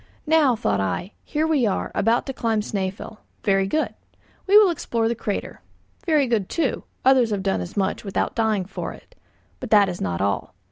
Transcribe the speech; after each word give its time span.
Now, 0.25 0.55
thought 0.55 0.79
I, 0.79 1.11
here 1.23 1.45
we 1.45 1.67
are, 1.67 1.91
about 1.93 2.25
to 2.25 2.33
climb 2.33 2.61
Snæfell. 2.61 3.17
Very 3.43 3.67
good. 3.67 3.93
We 4.47 4.57
will 4.57 4.71
explore 4.71 5.07
the 5.07 5.13
crater. 5.13 5.61
Very 6.07 6.25
good, 6.25 6.49
too, 6.49 6.85
others 7.05 7.29
have 7.29 7.43
done 7.43 7.61
as 7.61 7.77
much 7.77 8.03
without 8.03 8.33
dying 8.33 8.65
for 8.65 8.93
it. 8.93 9.13
But 9.59 9.69
that 9.69 9.89
is 9.89 10.01
not 10.01 10.19
all. 10.19 10.55